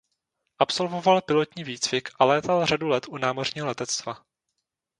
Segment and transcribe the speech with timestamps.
[0.59, 4.23] Absolvoval pilotní výcvik a létal řadu let u námořního letectva.